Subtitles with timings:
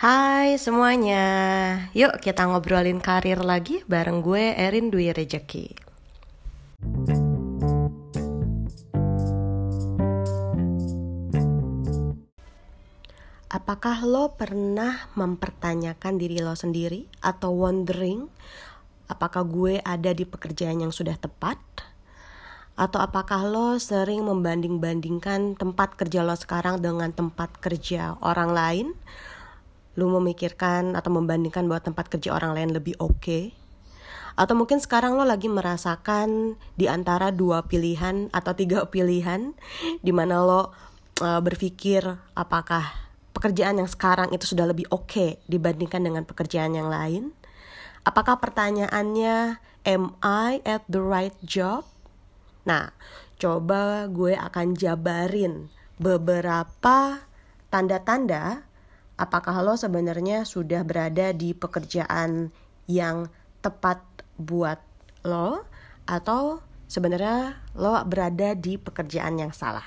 [0.00, 1.28] Hai semuanya,
[1.92, 5.76] yuk kita ngobrolin karir lagi bareng gue Erin Dwi Rejeki.
[13.52, 18.24] Apakah lo pernah mempertanyakan diri lo sendiri atau wondering
[19.04, 21.60] apakah gue ada di pekerjaan yang sudah tepat?
[22.72, 28.88] Atau apakah lo sering membanding-bandingkan tempat kerja lo sekarang dengan tempat kerja orang lain?
[29.98, 33.18] Lo memikirkan atau membandingkan bahwa tempat kerja orang lain lebih oke?
[33.18, 33.44] Okay?
[34.38, 39.52] Atau mungkin sekarang lo lagi merasakan di antara dua pilihan atau tiga pilihan
[40.00, 40.60] di mana lo
[41.20, 46.88] uh, berpikir apakah pekerjaan yang sekarang itu sudah lebih oke okay dibandingkan dengan pekerjaan yang
[46.88, 47.34] lain?
[48.00, 51.84] Apakah pertanyaannya am I at the right job?
[52.64, 52.96] Nah,
[53.36, 55.68] coba gue akan jabarin
[56.00, 57.28] beberapa
[57.68, 58.64] tanda-tanda
[59.20, 62.48] apakah lo sebenarnya sudah berada di pekerjaan
[62.88, 63.28] yang
[63.60, 64.00] tepat
[64.40, 64.80] buat
[65.20, 65.68] lo
[66.08, 69.84] atau sebenarnya lo berada di pekerjaan yang salah.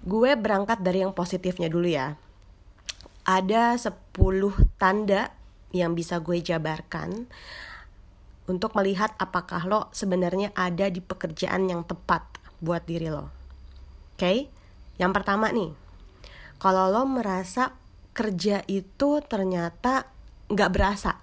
[0.00, 2.16] Gue berangkat dari yang positifnya dulu ya.
[3.28, 4.16] Ada 10
[4.80, 5.28] tanda
[5.76, 7.28] yang bisa gue jabarkan
[8.48, 12.24] untuk melihat apakah lo sebenarnya ada di pekerjaan yang tepat
[12.58, 13.28] buat diri lo.
[14.16, 14.38] Oke, okay?
[14.96, 15.70] yang pertama nih,
[16.60, 17.72] kalau lo merasa
[18.12, 20.04] kerja itu ternyata
[20.52, 21.16] nggak berasa,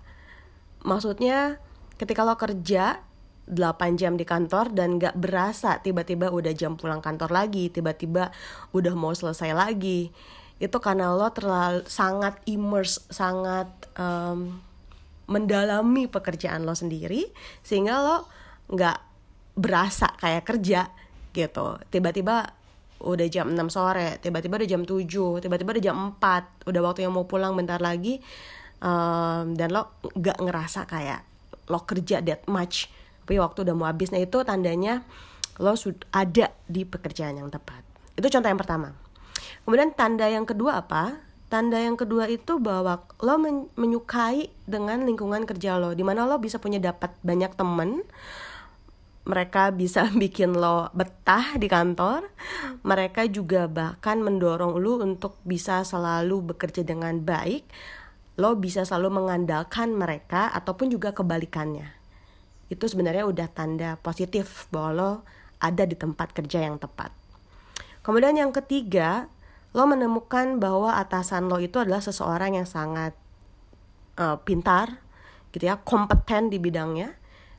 [0.82, 1.62] maksudnya
[2.02, 3.06] ketika lo kerja
[3.48, 8.36] 8 jam di kantor dan gak berasa tiba-tiba udah jam pulang kantor lagi, tiba-tiba
[8.76, 10.12] udah mau selesai lagi.
[10.60, 14.60] Itu karena lo terlalu sangat immerse, sangat um,
[15.32, 17.32] mendalami pekerjaan lo sendiri
[17.64, 18.18] sehingga lo
[18.76, 19.00] gak
[19.56, 20.92] berasa kayak kerja
[21.32, 21.80] gitu.
[21.88, 22.57] Tiba-tiba
[23.02, 27.14] udah jam 6 sore, tiba-tiba udah jam 7, tiba-tiba udah jam 4, udah waktu yang
[27.14, 28.22] mau pulang bentar lagi
[28.82, 31.22] um, dan lo gak ngerasa kayak
[31.68, 32.90] lo kerja that much
[33.28, 34.08] tapi waktu udah mau habis.
[34.16, 35.04] Nah itu tandanya
[35.60, 37.84] lo sudah ada di pekerjaan yang tepat.
[38.16, 38.96] Itu contoh yang pertama.
[39.68, 41.20] Kemudian tanda yang kedua apa?
[41.52, 46.40] Tanda yang kedua itu bahwa lo men menyukai dengan lingkungan kerja lo di mana lo
[46.40, 48.00] bisa punya dapat banyak temen
[49.28, 52.26] mereka bisa bikin lo betah di kantor
[52.88, 57.68] mereka juga bahkan mendorong lo untuk bisa selalu bekerja dengan baik
[58.40, 61.98] lo bisa selalu mengandalkan mereka ataupun juga kebalikannya
[62.68, 65.12] itu sebenarnya udah tanda positif bahwa lo
[65.58, 67.10] ada di tempat kerja yang tepat.
[68.06, 69.28] Kemudian yang ketiga,
[69.74, 73.16] lo menemukan bahwa atasan lo itu adalah seseorang yang sangat
[74.20, 75.02] uh, pintar,
[75.52, 77.16] gitu ya, kompeten di bidangnya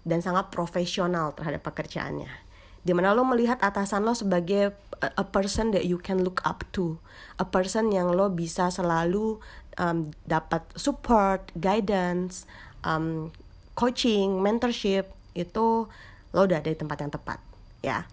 [0.09, 2.33] dan sangat profesional terhadap pekerjaannya.
[2.81, 4.73] Di mana lo melihat atasan lo sebagai
[5.05, 6.97] a, a person that you can look up to,
[7.37, 9.37] a person yang lo bisa selalu
[9.77, 12.49] um, dapat support, guidance,
[12.89, 13.29] um,
[13.77, 15.85] coaching, mentorship itu
[16.33, 17.39] lo udah ada di tempat yang tepat
[17.85, 18.09] ya.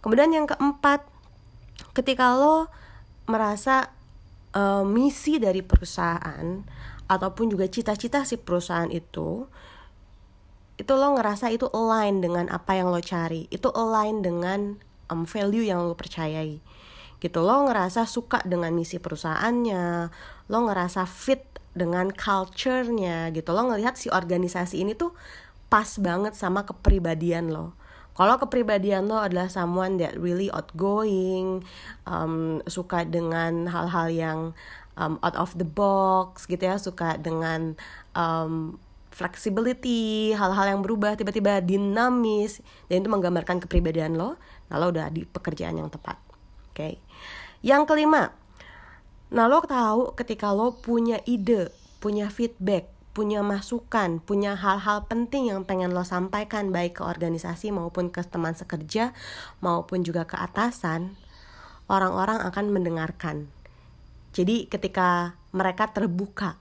[0.00, 1.04] Kemudian yang keempat,
[1.92, 2.70] ketika lo
[3.28, 3.92] merasa
[4.56, 6.64] uh, misi dari perusahaan
[7.10, 9.50] ataupun juga cita-cita si perusahaan itu
[10.80, 14.80] itu lo ngerasa itu align dengan apa yang lo cari, itu align dengan
[15.12, 16.64] um, value yang lo percayai.
[17.20, 17.38] Gitu.
[17.44, 20.08] Lo ngerasa suka dengan misi perusahaannya,
[20.48, 21.44] lo ngerasa fit
[21.76, 23.52] dengan culture-nya gitu.
[23.52, 25.12] Lo ngelihat si organisasi ini tuh
[25.68, 27.76] pas banget sama kepribadian lo.
[28.16, 31.60] Kalau kepribadian lo adalah someone that really outgoing
[32.08, 34.40] um, suka dengan hal-hal yang
[34.96, 37.76] um, out of the box gitu ya suka dengan
[38.16, 44.38] um, flexibility hal-hal yang berubah tiba-tiba dinamis dan itu menggambarkan kepribadian lo
[44.70, 46.16] nah lo udah di pekerjaan yang tepat
[46.70, 46.98] oke okay?
[47.60, 48.32] yang kelima
[49.30, 51.70] Nah lo tahu ketika lo punya ide,
[52.02, 58.10] punya feedback, punya masukan, punya hal-hal penting yang pengen lo sampaikan baik ke organisasi maupun
[58.10, 59.14] ke teman sekerja
[59.62, 61.14] maupun juga ke atasan,
[61.86, 63.46] orang-orang akan mendengarkan.
[64.34, 66.58] Jadi ketika mereka terbuka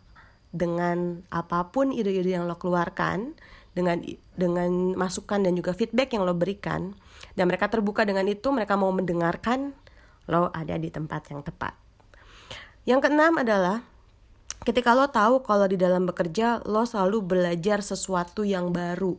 [0.49, 3.37] dengan apa pun ide-ide yang lo keluarkan,
[3.77, 4.01] dengan
[4.33, 6.97] dengan masukan dan juga feedback yang lo berikan,
[7.37, 9.77] dan mereka terbuka dengan itu, mereka mau mendengarkan,
[10.25, 11.77] lo ada di tempat yang tepat.
[12.89, 13.85] Yang keenam adalah
[14.65, 19.15] ketika lo tahu kalau di dalam bekerja lo selalu belajar sesuatu yang baru.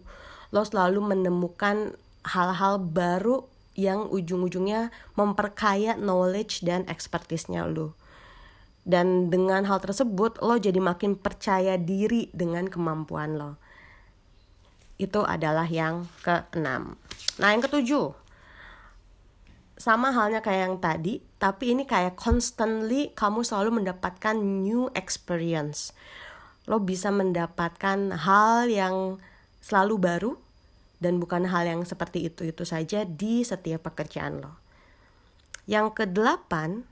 [0.50, 1.94] Lo selalu menemukan
[2.26, 3.46] hal-hal baru
[3.78, 7.94] yang ujung-ujungnya memperkaya knowledge dan expertise-nya lo.
[8.80, 13.60] Dan dengan hal tersebut lo jadi makin percaya diri dengan kemampuan lo.
[14.96, 16.96] Itu adalah yang keenam.
[17.40, 18.16] Nah, yang ketujuh.
[19.80, 25.96] sama halnya kayak yang tadi, tapi ini kayak constantly kamu selalu mendapatkan new experience.
[26.68, 29.16] Lo bisa mendapatkan hal yang
[29.64, 30.32] selalu baru
[31.00, 34.60] dan bukan hal yang seperti itu-itu saja di setiap pekerjaan lo.
[35.64, 36.84] Yang kedelapan,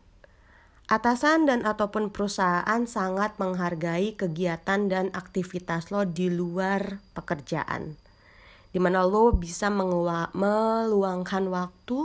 [0.89, 8.01] atasan dan ataupun perusahaan sangat menghargai kegiatan dan aktivitas lo di luar pekerjaan
[8.73, 11.99] di mana lo bisa meluangkan waktu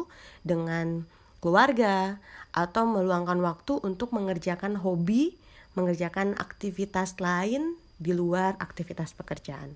[0.44, 1.03] dengan
[1.44, 2.24] keluarga
[2.56, 5.36] atau meluangkan waktu untuk mengerjakan hobi,
[5.75, 9.75] mengerjakan aktivitas lain di luar aktivitas pekerjaan.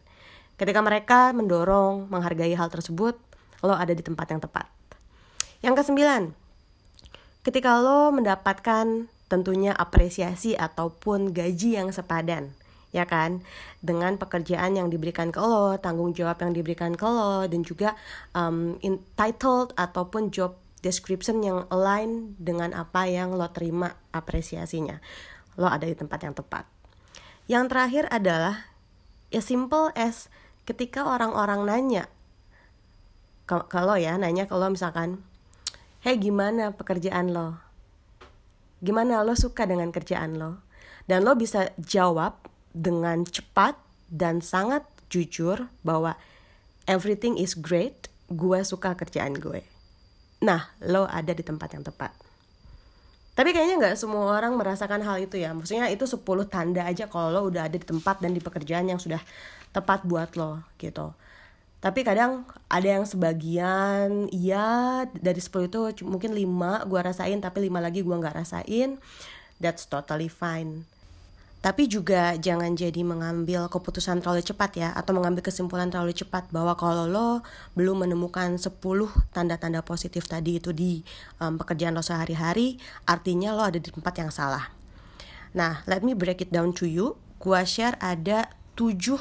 [0.56, 3.20] Ketika mereka mendorong, menghargai hal tersebut,
[3.62, 4.68] lo ada di tempat yang tepat.
[5.62, 6.24] Yang kesembilan,
[7.48, 12.52] ketika lo mendapatkan tentunya apresiasi ataupun gaji yang sepadan
[12.92, 13.40] ya kan?
[13.80, 17.96] Dengan pekerjaan yang diberikan ke lo tanggung jawab yang diberikan ke lo dan juga
[18.36, 25.00] um, entitled ataupun job description yang align dengan apa yang lo terima apresiasinya.
[25.56, 26.68] Lo ada di tempat yang tepat.
[27.48, 28.68] Yang terakhir adalah
[29.32, 30.28] ya simple as
[30.68, 32.04] ketika orang-orang nanya
[33.48, 35.24] kalau ya nanya kalau misalkan
[36.08, 37.60] hey gimana pekerjaan lo
[38.80, 40.64] gimana lo suka dengan kerjaan lo
[41.04, 42.40] dan lo bisa jawab
[42.72, 43.76] dengan cepat
[44.08, 46.16] dan sangat jujur bahwa
[46.88, 49.64] everything is great, gue suka kerjaan gue.
[50.44, 52.12] Nah, lo ada di tempat yang tepat.
[53.38, 55.54] Tapi kayaknya nggak semua orang merasakan hal itu ya.
[55.54, 58.98] Maksudnya itu 10 tanda aja kalau lo udah ada di tempat dan di pekerjaan yang
[58.98, 59.22] sudah
[59.76, 61.14] tepat buat lo gitu.
[61.78, 67.86] Tapi kadang ada yang sebagian iya dari 10 itu mungkin 5 gue rasain tapi 5
[67.86, 68.98] lagi gue nggak rasain.
[69.62, 70.98] That's totally fine
[71.58, 76.78] tapi juga jangan jadi mengambil keputusan terlalu cepat ya atau mengambil kesimpulan terlalu cepat bahwa
[76.78, 77.30] kalau lo
[77.74, 78.78] belum menemukan 10
[79.34, 81.02] tanda-tanda positif tadi itu di
[81.42, 82.78] um, pekerjaan lo sehari-hari
[83.10, 84.70] artinya lo ada di tempat yang salah
[85.58, 89.18] nah let me break it down to you gua share ada 7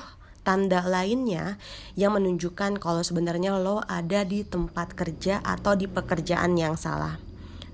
[0.47, 1.59] tanda lainnya
[1.99, 7.19] yang menunjukkan kalau sebenarnya lo ada di tempat kerja atau di pekerjaan yang salah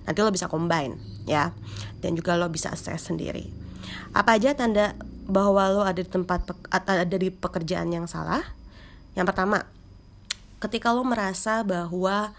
[0.08, 0.96] nanti lo bisa combine
[1.28, 1.52] ya
[2.00, 3.52] dan juga lo bisa assess sendiri
[4.16, 4.96] apa aja tanda
[5.26, 8.42] bahwa lo ada di tempat ada di pekerjaan yang salah?
[9.14, 9.64] Yang pertama,
[10.58, 12.34] ketika lo merasa bahwa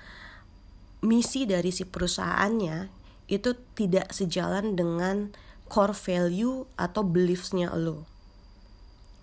[1.04, 2.92] misi dari si perusahaannya
[3.32, 5.32] itu tidak sejalan dengan
[5.72, 8.06] core value atau beliefsnya lo.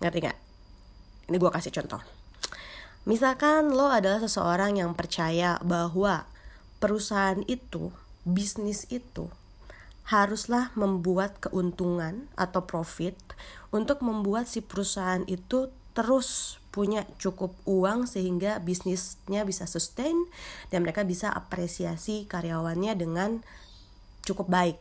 [0.01, 0.37] Ngerti gak?
[1.31, 2.03] Ini gue kasih contoh.
[3.07, 6.27] Misalkan lo adalah seseorang yang percaya bahwa
[6.83, 7.95] perusahaan itu,
[8.27, 9.31] bisnis itu
[10.11, 13.15] haruslah membuat keuntungan atau profit
[13.71, 20.15] untuk membuat si perusahaan itu terus punya cukup uang sehingga bisnisnya bisa sustain
[20.67, 23.39] dan mereka bisa apresiasi karyawannya dengan
[24.27, 24.77] cukup baik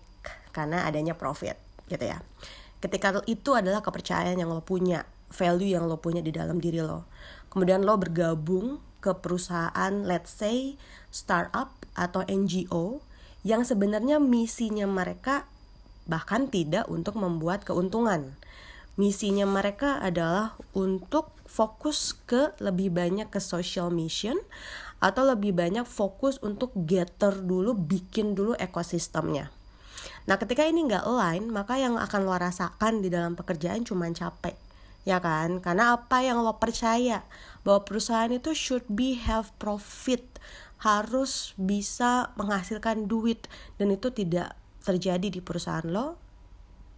[0.50, 1.54] karena adanya profit
[1.86, 2.18] gitu ya.
[2.80, 7.06] Ketika itu adalah kepercayaan yang lo punya, value yang lo punya di dalam diri lo.
[7.50, 10.76] Kemudian lo bergabung ke perusahaan let's say
[11.08, 13.02] startup atau NGO
[13.42, 15.48] yang sebenarnya misinya mereka
[16.04, 18.36] bahkan tidak untuk membuat keuntungan.
[19.00, 24.36] Misinya mereka adalah untuk fokus ke lebih banyak ke social mission
[25.00, 29.48] atau lebih banyak fokus untuk getter dulu, bikin dulu ekosistemnya.
[30.28, 34.69] Nah ketika ini nggak align, maka yang akan lo rasakan di dalam pekerjaan cuma capek
[35.04, 35.60] ya kan?
[35.64, 37.24] Karena apa yang lo percaya?
[37.62, 40.24] Bahwa perusahaan itu should be have profit.
[40.80, 43.46] Harus bisa menghasilkan duit.
[43.76, 46.16] Dan itu tidak terjadi di perusahaan lo.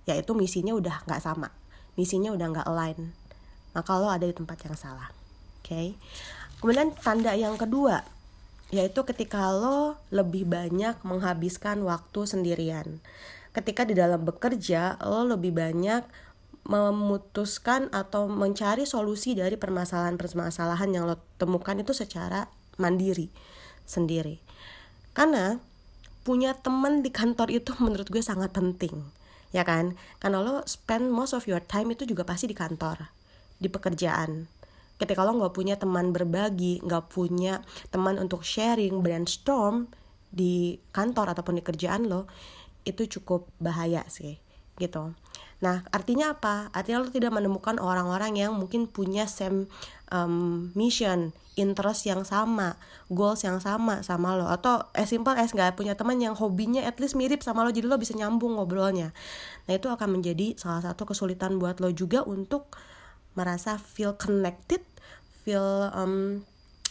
[0.06, 1.50] Yaitu misinya udah nggak sama.
[1.99, 3.14] Misinya udah nggak align.
[3.75, 5.11] Maka lo ada di tempat yang salah.
[5.62, 5.88] Oke okay?
[6.62, 8.06] kemudian tanda yang kedua
[8.73, 13.04] yaitu ketika lo lebih banyak menghabiskan waktu sendirian.
[13.52, 16.00] Ketika di dalam bekerja lo lebih banyak
[16.62, 22.47] memutuskan atau mencari solusi dari permasalahan-permasalahan yang lo temukan itu secara
[22.78, 23.31] mandiri
[23.83, 24.38] sendiri.
[25.12, 25.59] Karena
[26.23, 29.02] punya teman di kantor itu menurut gue sangat penting
[29.52, 29.95] ya kan?
[30.19, 33.12] Karena lo spend most of your time itu juga pasti di kantor
[33.61, 34.49] di pekerjaan.
[34.97, 37.61] Ketika lo nggak punya teman berbagi nggak punya
[37.92, 39.92] teman untuk sharing brainstorm
[40.33, 42.25] di kantor ataupun di kerjaan lo
[42.88, 44.40] itu cukup bahaya sih
[44.81, 45.12] gitu
[45.62, 46.75] Nah, artinya apa?
[46.75, 49.71] Artinya lo tidak menemukan orang-orang yang mungkin punya same
[50.11, 52.75] um, mission, interest yang sama,
[53.07, 56.99] goals yang sama sama lo atau as simple as nggak punya teman yang hobinya at
[56.99, 59.14] least mirip sama lo jadi lo bisa nyambung ngobrolnya.
[59.71, 62.75] Nah, itu akan menjadi salah satu kesulitan buat lo juga untuk
[63.38, 64.83] merasa feel connected,
[65.47, 66.42] feel um,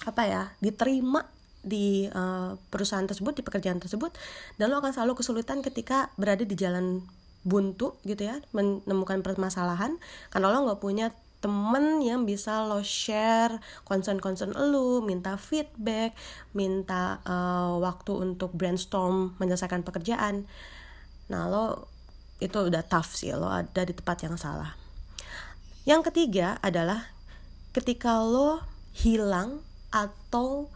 [0.07, 1.27] apa ya, diterima
[1.61, 4.15] di uh, perusahaan tersebut di pekerjaan tersebut
[4.57, 7.05] dan lo akan selalu kesulitan ketika berada di jalan
[7.41, 9.97] buntu gitu ya menemukan permasalahan
[10.29, 11.09] karena lo nggak punya
[11.41, 13.57] temen yang bisa lo share
[13.89, 16.13] concern-concern lo, minta feedback,
[16.53, 20.45] minta uh, waktu untuk brainstorm menyelesaikan pekerjaan.
[21.33, 21.89] Nah lo
[22.37, 24.77] itu udah tough sih, lo ada di tempat yang salah.
[25.81, 27.09] Yang ketiga adalah
[27.73, 28.61] ketika lo
[28.93, 30.69] hilang atau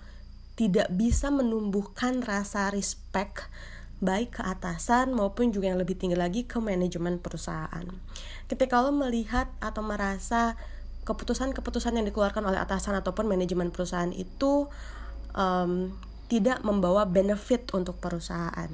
[0.57, 3.45] tidak bisa menumbuhkan rasa respect
[4.05, 7.85] baik ke atasan maupun juga yang lebih tinggi lagi ke manajemen perusahaan.
[8.45, 10.55] Ketika lo melihat atau merasa
[11.05, 14.69] keputusan-keputusan yang dikeluarkan oleh atasan ataupun manajemen perusahaan itu
[15.33, 15.93] um,
[16.29, 18.69] tidak membawa benefit untuk perusahaan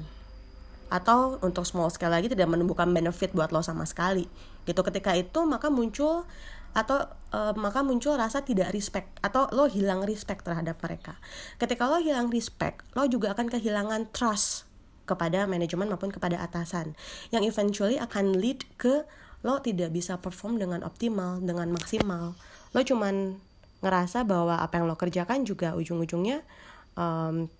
[0.92, 4.28] atau untuk small scale lagi tidak menumbuhkan benefit buat lo sama sekali
[4.68, 6.28] gitu ketika itu maka muncul
[6.72, 7.04] atau
[7.36, 11.20] uh, maka muncul rasa tidak respect atau lo hilang respect terhadap mereka.
[11.60, 14.64] Ketika lo hilang respect, lo juga akan kehilangan trust
[15.12, 16.96] kepada manajemen maupun kepada atasan
[17.28, 19.04] yang eventually akan lead ke
[19.42, 22.38] lo tidak bisa perform dengan optimal, dengan maksimal.
[22.72, 23.36] Lo cuman
[23.82, 26.46] ngerasa bahwa apa yang lo kerjakan juga ujung-ujungnya
[26.94, 27.50] um,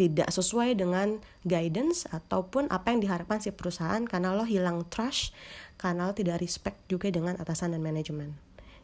[0.00, 5.36] tidak sesuai dengan guidance ataupun apa yang diharapkan si perusahaan karena lo hilang trust
[5.76, 8.32] karena lo tidak respect juga dengan atasan dan manajemen.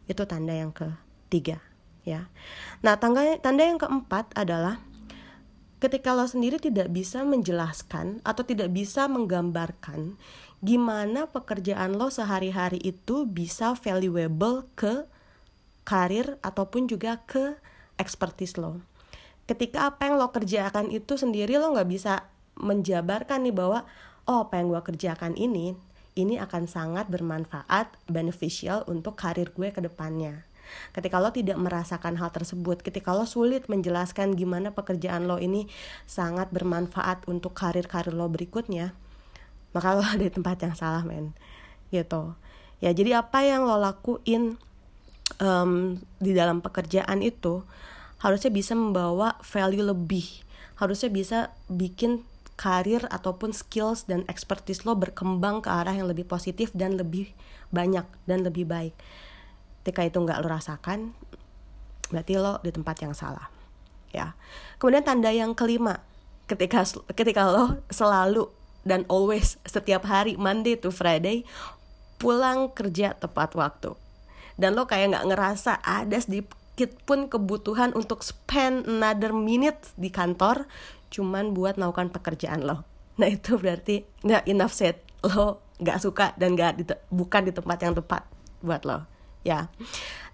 [0.05, 1.65] Itu tanda yang ketiga,
[2.05, 2.29] ya.
[2.85, 4.85] Nah, tanda tanda yang keempat adalah
[5.79, 10.19] ketika lo sendiri tidak bisa menjelaskan atau tidak bisa menggambarkan
[10.59, 15.07] gimana pekerjaan lo sehari-hari itu bisa valuable ke
[15.87, 17.55] karir ataupun juga ke
[17.97, 18.83] expertise lo.
[19.47, 22.27] Ketika apa yang lo kerjakan itu sendiri lo nggak bisa
[22.59, 23.87] menjabarkan nih bahwa
[24.27, 25.79] oh apa yang gue kerjakan ini
[26.19, 30.43] ini akan sangat bermanfaat, beneficial untuk karir gue ke depannya.
[30.93, 35.69] Ketika lo tidak merasakan hal tersebut, ketika lo sulit menjelaskan gimana pekerjaan lo ini
[36.05, 38.97] sangat bermanfaat untuk karir-karir lo berikutnya,
[39.77, 41.37] maka lo ada di tempat yang salah, men.
[41.93, 42.37] Gitu.
[42.79, 44.57] Ya, jadi apa yang lo lakuin
[45.43, 47.67] um, di dalam pekerjaan itu
[48.19, 50.27] harusnya bisa membawa value lebih,
[50.79, 51.39] harusnya bisa
[51.71, 52.27] bikin
[52.59, 57.31] karir ataupun skills dan expertise lo berkembang ke arah yang lebih positif dan lebih
[57.71, 58.95] banyak dan lebih baik.
[59.89, 61.17] Ketika itu nggak lo rasakan,
[62.13, 63.49] berarti lo di tempat yang salah.
[64.13, 64.37] Ya.
[64.77, 66.05] Kemudian tanda yang kelima,
[66.45, 66.85] ketika
[67.17, 68.53] ketika lo selalu
[68.85, 71.49] dan always setiap hari Monday to Friday
[72.17, 73.95] pulang kerja tepat waktu
[74.59, 80.67] dan lo kayak nggak ngerasa ada sedikit pun kebutuhan untuk spend another minute di kantor
[81.13, 82.83] cuman buat melakukan pekerjaan lo
[83.21, 87.95] nah itu berarti nggak enough said lo nggak suka dan nggak bukan di tempat yang
[87.95, 88.27] tepat
[88.65, 89.07] buat lo
[89.47, 89.71] ya.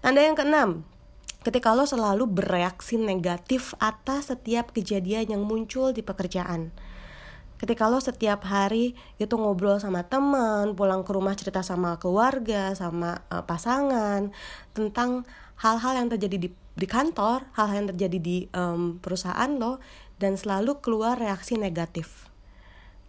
[0.01, 0.85] Tanda yang keenam
[1.45, 6.73] ketika lo selalu bereaksi negatif atas setiap kejadian yang muncul di pekerjaan.
[7.55, 13.23] Ketika lo setiap hari itu ngobrol sama teman pulang ke rumah cerita sama keluarga sama
[13.31, 14.33] uh, pasangan
[14.75, 15.23] tentang
[15.61, 19.79] hal-hal yang terjadi di di kantor hal-hal yang terjadi di um, perusahaan lo
[20.19, 22.27] dan selalu keluar reaksi negatif.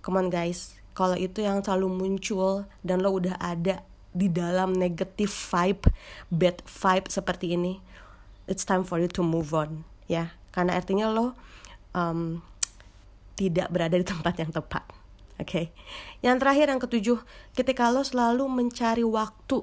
[0.06, 3.82] Come on guys, kalau itu yang selalu muncul dan lo udah ada
[4.16, 5.92] di dalam negative vibe,
[6.32, 7.76] bad vibe seperti ini,
[8.48, 10.32] it's time for you to move on, ya.
[10.56, 11.36] Karena artinya lo
[11.92, 12.40] um,
[13.36, 14.88] tidak berada di tempat yang tepat.
[15.36, 15.44] Oke.
[15.44, 15.66] Okay.
[16.24, 17.18] Yang terakhir yang ketujuh,
[17.52, 19.60] ketika lo selalu mencari waktu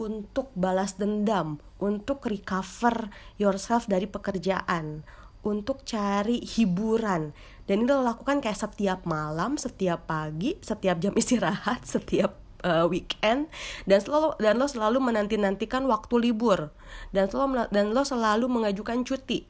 [0.00, 5.04] untuk balas dendam, untuk recover yourself dari pekerjaan,
[5.44, 11.84] untuk cari hiburan dan ini lo lakukan kayak setiap malam, setiap pagi, setiap jam istirahat,
[11.88, 13.52] setiap uh, weekend
[13.84, 16.72] dan selalu dan lo selalu menanti nantikan waktu libur
[17.12, 19.46] dan lo dan lo selalu mengajukan cuti.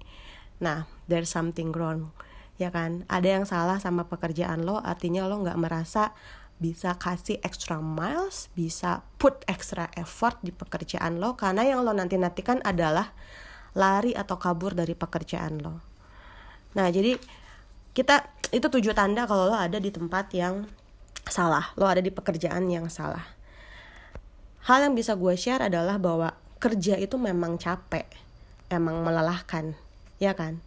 [0.59, 2.11] Nah, there's something wrong,
[2.59, 3.07] ya kan?
[3.07, 6.13] Ada yang salah sama pekerjaan lo, artinya lo nggak merasa
[6.59, 12.15] bisa kasih extra miles, bisa put extra effort di pekerjaan lo karena yang lo nanti
[12.15, 13.11] nantikan adalah
[13.75, 15.83] lari atau kabur dari pekerjaan lo.
[16.79, 17.19] Nah, jadi
[17.95, 20.67] kita itu tujuh tanda kalau lo ada di tempat yang
[21.29, 23.25] salah, lo ada di pekerjaan yang salah.
[24.65, 28.09] Hal yang bisa gue share adalah bahwa kerja itu memang capek,
[28.73, 29.77] emang melelahkan,
[30.17, 30.65] ya kan?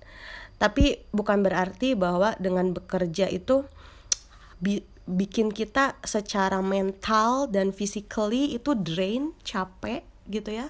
[0.58, 3.66] Tapi bukan berarti bahwa dengan bekerja itu
[4.58, 10.70] bi bikin kita secara mental dan physically itu drain, capek gitu ya.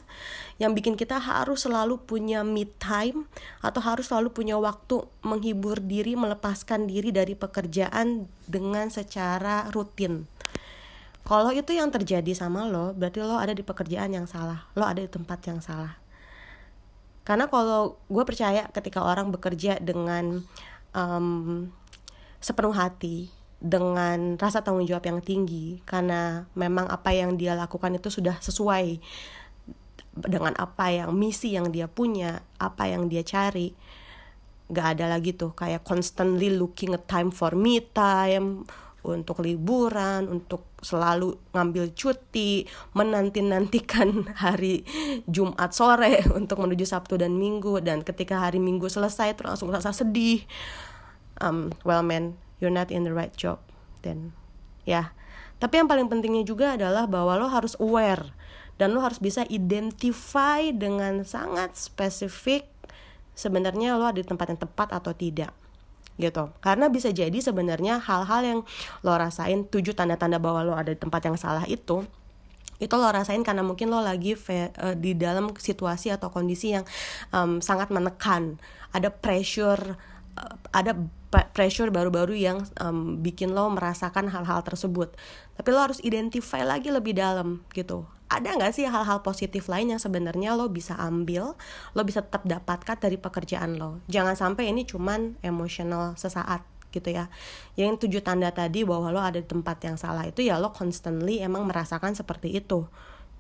[0.62, 3.28] Yang bikin kita harus selalu punya me time
[3.60, 10.30] atau harus selalu punya waktu menghibur diri melepaskan diri dari pekerjaan dengan secara rutin.
[11.28, 15.04] Kalau itu yang terjadi sama lo berarti lo ada di pekerjaan yang salah lo ada
[15.04, 16.00] di tempat yang salah.
[17.28, 20.48] Karena kalau gue percaya ketika orang bekerja dengan
[20.96, 21.68] um,
[22.40, 28.14] sepenuh hati dengan rasa tanggung jawab yang tinggi karena memang apa yang dia lakukan itu
[28.14, 29.02] sudah sesuai
[30.26, 33.76] dengan apa yang misi yang dia punya apa yang dia cari
[34.68, 38.68] gak ada lagi tuh kayak constantly looking at time for me time
[39.08, 44.84] untuk liburan, untuk selalu ngambil cuti, menanti-nantikan hari
[45.32, 49.96] Jumat sore untuk menuju Sabtu dan Minggu dan ketika hari Minggu selesai terus langsung rasa
[49.96, 50.44] sedih.
[51.40, 53.64] Um, well man, you're not in the right job.
[54.04, 54.36] Then
[54.84, 54.92] ya.
[54.92, 55.08] Yeah.
[55.58, 58.30] Tapi yang paling pentingnya juga adalah bahwa lo harus aware
[58.78, 62.70] dan lo harus bisa identify dengan sangat spesifik
[63.38, 65.54] sebenarnya lo ada di tempat yang tepat atau tidak
[66.18, 66.50] gitu.
[66.66, 68.60] Karena bisa jadi sebenarnya hal-hal yang
[69.06, 72.06] lo rasain tujuh tanda-tanda bahwa lo ada di tempat yang salah itu
[72.78, 76.86] itu lo rasain karena mungkin lo lagi fe, uh, di dalam situasi atau kondisi yang
[77.34, 78.62] um, sangat menekan.
[78.94, 79.98] Ada pressure
[80.38, 80.94] uh, ada
[81.54, 85.14] pressure baru-baru yang um, bikin lo merasakan hal-hal tersebut.
[85.58, 90.02] Tapi lo harus identify lagi lebih dalam gitu ada nggak sih hal-hal positif lain yang
[90.04, 91.56] sebenarnya lo bisa ambil,
[91.96, 94.04] lo bisa tetap dapatkan dari pekerjaan lo.
[94.12, 97.32] Jangan sampai ini cuman emosional sesaat gitu ya.
[97.80, 101.40] Yang tujuh tanda tadi bahwa lo ada di tempat yang salah itu ya lo constantly
[101.40, 102.88] emang merasakan seperti itu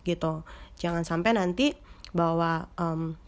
[0.07, 0.47] gitu.
[0.79, 1.75] Jangan sampai nanti
[2.15, 3.19] bahwa um,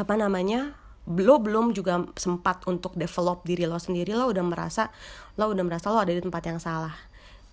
[0.00, 4.88] apa namanya lo belum juga sempat untuk develop diri lo sendiri lo udah merasa
[5.36, 6.96] lo udah merasa lo ada di tempat yang salah.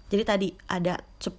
[0.07, 1.35] Jadi tadi ada 10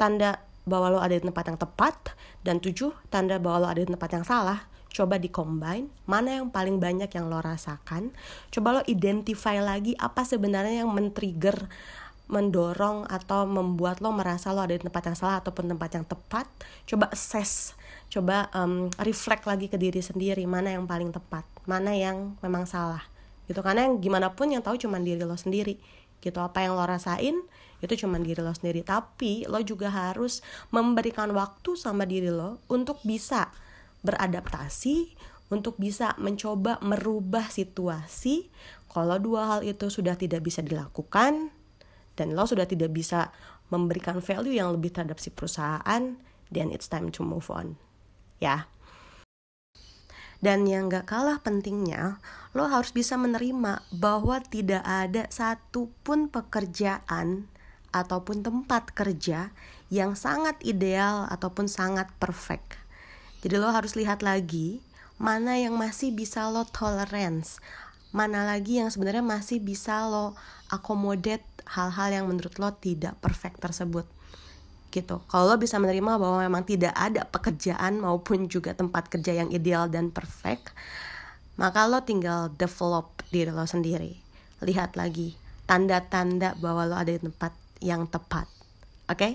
[0.00, 1.96] tanda bahwa lo ada di tempat yang tepat
[2.44, 4.68] dan tujuh tanda bahwa lo ada di tempat yang salah.
[4.88, 8.12] Coba di combine mana yang paling banyak yang lo rasakan.
[8.52, 11.68] Coba lo identify lagi apa sebenarnya yang men-trigger
[12.28, 16.46] mendorong atau membuat lo merasa lo ada di tempat yang salah ataupun tempat yang tepat.
[16.84, 17.76] Coba assess
[18.08, 23.04] coba um, reflect lagi ke diri sendiri mana yang paling tepat mana yang memang salah
[23.48, 23.60] gitu.
[23.60, 25.76] Karena yang gimana pun yang tahu cuma diri lo sendiri
[26.24, 26.40] gitu.
[26.40, 27.36] Apa yang lo rasain
[27.78, 28.82] itu cuma diri lo sendiri.
[28.82, 30.42] Tapi lo juga harus
[30.74, 33.50] memberikan waktu sama diri lo untuk bisa
[34.02, 38.52] beradaptasi untuk bisa mencoba merubah situasi
[38.92, 41.50] kalau dua hal itu sudah tidak bisa dilakukan
[42.14, 43.32] dan lo sudah tidak bisa
[43.72, 46.20] memberikan value yang lebih terhadap si perusahaan
[46.52, 47.76] then it's time to move on.
[48.40, 48.68] Ya.
[50.38, 52.22] Dan yang gak kalah pentingnya,
[52.54, 57.50] lo harus bisa menerima bahwa tidak ada satupun pekerjaan
[57.92, 59.52] ataupun tempat kerja
[59.88, 62.76] yang sangat ideal ataupun sangat perfect.
[63.40, 64.82] Jadi lo harus lihat lagi
[65.18, 67.58] mana yang masih bisa lo tolerance,
[68.14, 70.38] mana lagi yang sebenarnya masih bisa lo
[70.70, 74.06] accommodate hal-hal yang menurut lo tidak perfect tersebut
[74.88, 75.20] gitu.
[75.28, 79.90] Kalau lo bisa menerima bahwa memang tidak ada pekerjaan maupun juga tempat kerja yang ideal
[79.92, 80.72] dan perfect,
[81.60, 84.16] maka lo tinggal develop diri lo sendiri.
[84.64, 85.36] Lihat lagi
[85.68, 88.46] tanda-tanda bahwa lo ada di tempat yang tepat.
[89.08, 89.18] Oke?
[89.18, 89.32] Okay?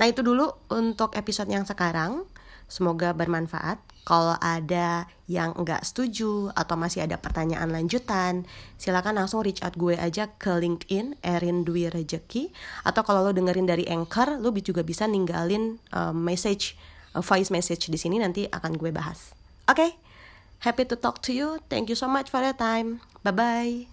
[0.00, 2.24] Nah, itu dulu untuk episode yang sekarang.
[2.70, 3.82] Semoga bermanfaat.
[4.06, 8.48] Kalau ada yang nggak setuju atau masih ada pertanyaan lanjutan,
[8.80, 12.48] silakan langsung reach out gue aja ke LinkedIn Erin Dwi Rejeki.
[12.86, 16.80] Atau kalau lo dengerin dari Anchor, lo juga bisa ninggalin uh, message,
[17.12, 19.36] uh, voice message di sini nanti akan gue bahas.
[19.68, 19.90] Oke, okay?
[20.64, 21.60] happy to talk to you.
[21.68, 23.04] Thank you so much for your time.
[23.22, 23.89] Bye bye.